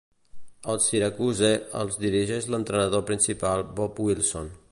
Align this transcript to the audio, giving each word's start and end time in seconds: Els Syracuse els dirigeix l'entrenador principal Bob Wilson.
Els 0.73 0.87
Syracuse 0.91 1.51
els 1.81 1.99
dirigeix 2.05 2.49
l'entrenador 2.55 3.05
principal 3.13 3.65
Bob 3.81 4.01
Wilson. 4.07 4.53